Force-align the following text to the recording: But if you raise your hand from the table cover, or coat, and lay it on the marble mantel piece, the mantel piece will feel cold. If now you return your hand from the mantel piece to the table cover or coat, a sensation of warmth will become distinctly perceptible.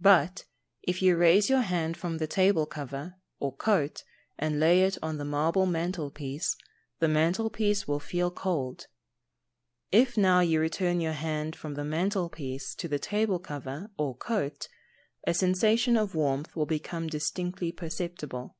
But 0.00 0.44
if 0.84 1.02
you 1.02 1.16
raise 1.16 1.50
your 1.50 1.62
hand 1.62 1.96
from 1.96 2.18
the 2.18 2.28
table 2.28 2.66
cover, 2.66 3.16
or 3.40 3.50
coat, 3.52 4.04
and 4.38 4.60
lay 4.60 4.82
it 4.82 4.96
on 5.02 5.18
the 5.18 5.24
marble 5.24 5.66
mantel 5.66 6.08
piece, 6.08 6.54
the 7.00 7.08
mantel 7.08 7.50
piece 7.50 7.88
will 7.88 7.98
feel 7.98 8.30
cold. 8.30 8.86
If 9.90 10.16
now 10.16 10.38
you 10.38 10.60
return 10.60 11.00
your 11.00 11.14
hand 11.14 11.56
from 11.56 11.74
the 11.74 11.82
mantel 11.84 12.28
piece 12.28 12.76
to 12.76 12.86
the 12.86 13.00
table 13.00 13.40
cover 13.40 13.90
or 13.98 14.14
coat, 14.16 14.68
a 15.26 15.34
sensation 15.34 15.96
of 15.96 16.14
warmth 16.14 16.54
will 16.54 16.64
become 16.64 17.08
distinctly 17.08 17.72
perceptible. 17.72 18.54